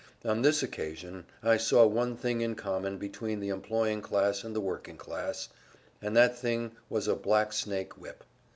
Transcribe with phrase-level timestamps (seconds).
[0.25, 4.59] On this occasion I saw one thing in common between the employing class and the
[4.59, 5.47] working class,
[6.01, 8.23] and that thing was a black snake whip.